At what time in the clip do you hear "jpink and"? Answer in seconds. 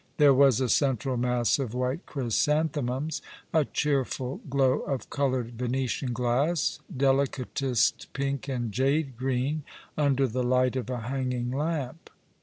8.11-8.71